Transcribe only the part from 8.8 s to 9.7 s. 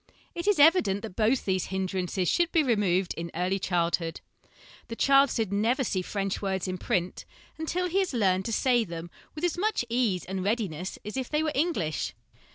them with as